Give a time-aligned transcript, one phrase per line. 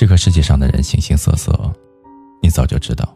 [0.00, 1.52] 这个世界上的人形形色色，
[2.40, 3.06] 你早就知道。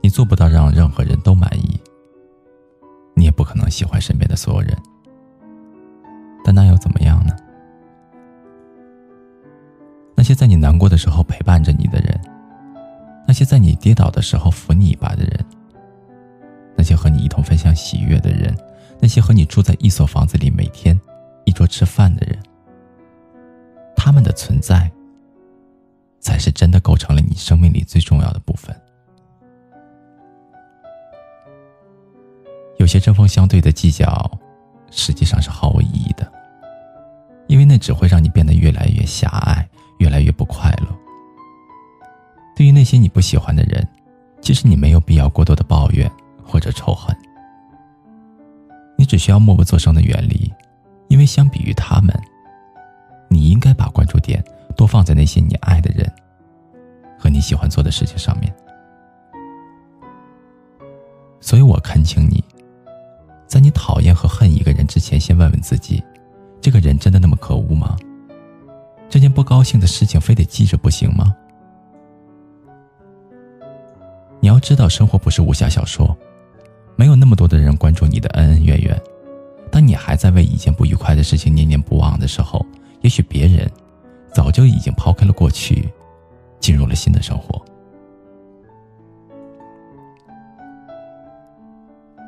[0.00, 1.78] 你做不到让任何人都满意，
[3.14, 4.74] 你也不可能喜欢身边的所有人。
[6.42, 7.36] 但那又怎么样呢？
[10.14, 12.18] 那些在你难过的时候陪伴着你的人，
[13.28, 15.44] 那些在你跌倒的时候扶你一把的人，
[16.74, 18.56] 那些和你一同分享喜悦的人，
[18.98, 20.98] 那些和你住在一所房子里每天
[21.44, 22.38] 一桌吃饭的人。
[24.06, 24.88] 他们的存在，
[26.20, 28.72] 才是真的构成了你生命里最重要的部分。
[32.78, 34.30] 有些针锋相对的计较，
[34.92, 36.32] 实际上是毫无意义的，
[37.48, 40.86] 因为那只会让你变得越来越狭隘，越来越不快乐。
[42.54, 43.84] 对于那些你不喜欢的人，
[44.40, 46.08] 其实你没有必要过多的抱怨
[46.44, 47.12] 或者仇恨，
[48.96, 50.48] 你只需要默不作声的远离，
[51.08, 52.16] 因为相比于他们。
[53.28, 54.44] 你应该把关注点
[54.76, 56.10] 多放在那些你爱的人
[57.18, 58.54] 和你喜欢做的事情上面。
[61.40, 62.42] 所以我恳请你，
[63.46, 66.02] 在你讨厌和恨一个人之前，先问问自己：
[66.60, 67.96] 这个人真的那么可恶吗？
[69.08, 71.34] 这件不高兴的事情非得记着不行吗？
[74.40, 76.16] 你要知道，生活不是武侠小说，
[76.96, 79.00] 没有那么多的人关注你的恩恩怨怨。
[79.70, 82.64] 当你还在为一件不愉快的事情念念不忘的时候，
[83.06, 83.70] 也许别人
[84.34, 85.88] 早就已经抛开了过去，
[86.58, 87.64] 进入了新的生活。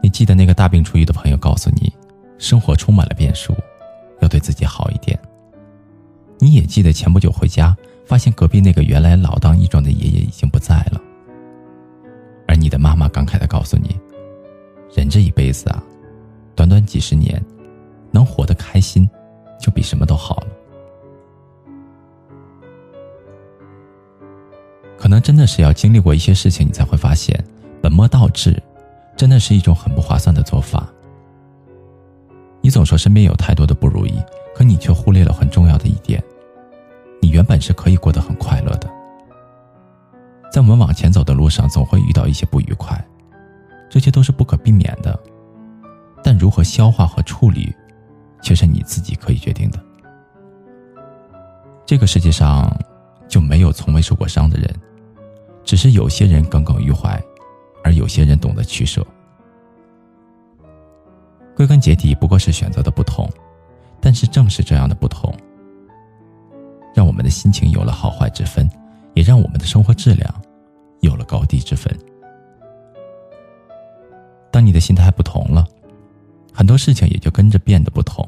[0.00, 1.92] 你记得那个大病初愈的朋友告诉你，
[2.38, 3.52] 生活充满了变数，
[4.20, 5.18] 要对自己好一点。
[6.38, 7.76] 你也记得前不久回家，
[8.06, 11.00] 发现隔壁那个原来老当益壮的爷爷已经不在了。
[12.46, 13.98] 而你的妈妈感慨的告诉你，
[14.94, 15.82] 人这一辈子啊，
[16.54, 17.44] 短短几十年，
[18.12, 19.10] 能活得开心，
[19.60, 20.46] 就比什么都好了。
[25.08, 27.42] 可能真的是要经历过一些事情，你才会发现，
[27.80, 28.62] 本末倒置，
[29.16, 30.86] 真的是一种很不划算的做法。
[32.60, 34.22] 你总说身边有太多的不如意，
[34.54, 36.22] 可你却忽略了很重要的一点：
[37.22, 38.86] 你原本是可以过得很快乐的。
[40.52, 43.02] 在我们往前走的路上，总会遇到一些不愉快，
[43.88, 45.18] 这些都是不可避免的。
[46.22, 47.74] 但如何消化和处理，
[48.42, 49.82] 却是你自己可以决定的。
[51.86, 52.70] 这个世界上
[53.26, 54.68] 就没有从未受过伤的人。
[55.68, 57.22] 只是有些人耿耿于怀，
[57.84, 59.06] 而有些人懂得取舍。
[61.54, 63.28] 归根结底，不过是选择的不同。
[64.00, 65.30] 但是正是这样的不同，
[66.94, 68.66] 让我们的心情有了好坏之分，
[69.12, 70.34] 也让我们的生活质量
[71.00, 71.94] 有了高低之分。
[74.50, 75.68] 当你的心态不同了，
[76.50, 78.26] 很多事情也就跟着变得不同。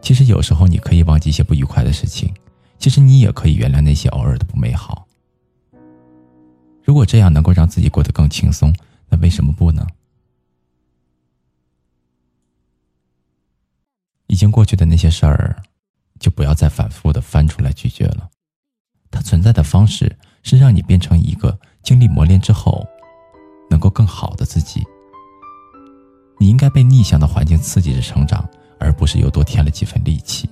[0.00, 2.32] 其实有时候你可以忘记一些不愉快的事情，
[2.78, 5.07] 其实你也可以原谅那些偶尔的不美好。
[6.98, 8.74] 如果这样能够让自己过得更轻松，
[9.08, 9.86] 那为什么不呢？
[14.26, 15.62] 已经过去的那些事儿，
[16.18, 18.28] 就不要再反复的翻出来咀嚼了。
[19.12, 22.84] 它存在的方式是让你变成一个经历磨练之后，
[23.70, 24.82] 能够更好的自己。
[26.40, 28.44] 你应该被逆向的环境刺激着成长，
[28.80, 30.50] 而不是又多添了几分戾气。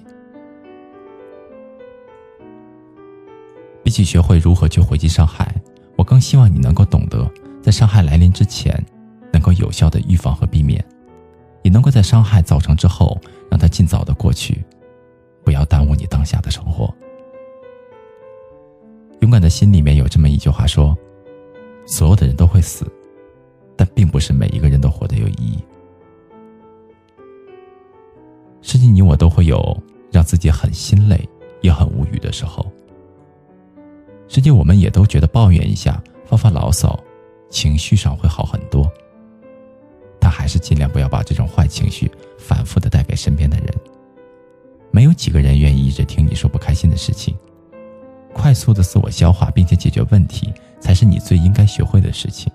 [3.82, 5.52] 比起学会如何去回击伤害。
[6.06, 7.30] 更希望你能够懂得，
[7.60, 8.82] 在伤害来临之前，
[9.32, 10.82] 能够有效的预防和避免，
[11.62, 14.64] 也能够在伤害造成之后，让它尽早的过去，
[15.44, 16.94] 不要耽误你当下的生活。
[19.20, 20.96] 勇敢的心里面有这么一句话说：
[21.86, 22.86] 所有的人都会死，
[23.76, 25.58] 但并不是每一个人都活得有意义。
[28.62, 29.76] 甚至，你我都会有
[30.12, 31.28] 让自己很心累，
[31.62, 32.64] 也很无语的时候。
[34.28, 36.98] 实际我们也都觉得抱怨一下、发发牢骚，
[37.48, 38.90] 情绪上会好很多。
[40.18, 43.66] 但还是尽量不要把这种坏情绪反复的带给身边的人。
[44.90, 47.36] 没有几个人愿意一直听你说不开心的事情。
[48.32, 52.52] 快速的自我消化并且解决问题，才是你最应该学会的事情。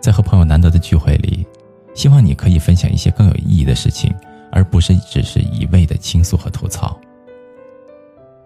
[0.00, 1.46] 在和朋友难得的聚会里，
[1.94, 4.14] 希望你可以分享一些更有意义的事情，
[4.50, 6.98] 而不是只是一味的倾诉和吐槽。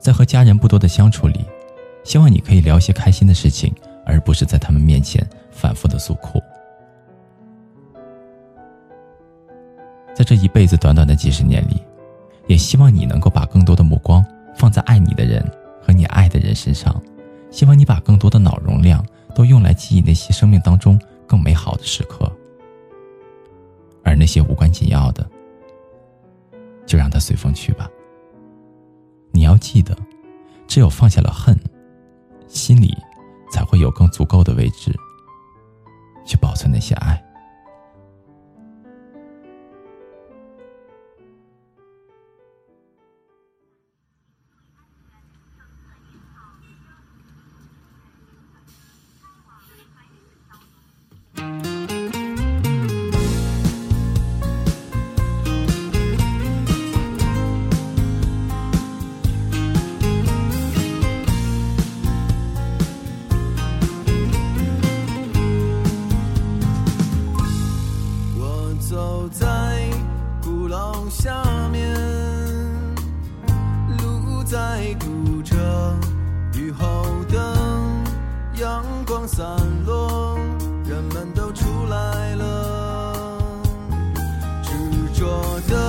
[0.04, 1.46] 在和家人不多的相处里，
[2.04, 3.74] 希望你可以聊些开心的事情，
[4.04, 6.42] 而不是在他们面前反复的诉苦。
[10.14, 11.82] 在这一辈子短短的几十年里，
[12.46, 14.22] 也希望你能够把更多的目光
[14.54, 15.42] 放在爱你的人
[15.80, 17.02] 和你爱的人身上，
[17.50, 19.02] 希望你把更多的脑容量
[19.34, 22.30] 都用来记忆那些生命当中更美好的时刻，
[24.02, 25.26] 而那些无关紧要的，
[26.84, 27.88] 就让它随风去吧。
[29.54, 29.96] 要记得，
[30.66, 31.56] 只有放下了恨，
[32.48, 32.92] 心里
[33.52, 34.92] 才会有更足够的位置
[36.26, 37.23] 去保存那些爱。
[80.86, 83.38] 人们都出来了，
[84.62, 84.72] 执
[85.18, 85.83] 着的。